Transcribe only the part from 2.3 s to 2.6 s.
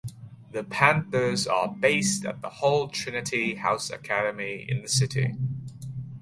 the